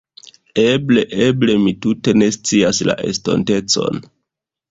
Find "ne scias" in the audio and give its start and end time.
2.21-2.81